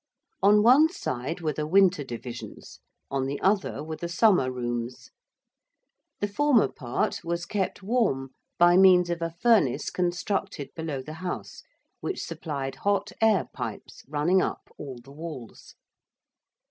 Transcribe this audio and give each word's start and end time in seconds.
On 0.41 0.63
one 0.63 0.89
side 0.89 1.41
were 1.41 1.53
the 1.53 1.67
winter 1.67 2.03
divisions, 2.03 2.79
on 3.11 3.27
the 3.27 3.39
other 3.39 3.83
were 3.83 3.97
the 3.97 4.09
summer 4.09 4.51
rooms. 4.51 5.11
The 6.21 6.27
former 6.27 6.67
part 6.67 7.23
was 7.23 7.45
kept 7.45 7.83
warm 7.83 8.31
by 8.57 8.77
means 8.77 9.11
of 9.11 9.21
a 9.21 9.29
furnace 9.29 9.91
constructed 9.91 10.71
below 10.75 11.03
the 11.03 11.13
house, 11.21 11.61
which 11.99 12.23
supplied 12.23 12.77
hot 12.77 13.11
air 13.21 13.45
pipes 13.53 14.01
running 14.07 14.41
up 14.41 14.73
all 14.79 14.97
the 15.03 15.11
walls. 15.11 15.75